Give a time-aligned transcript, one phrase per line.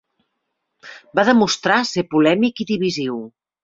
[1.21, 3.27] Va demostrar ser polèmic i divisiu.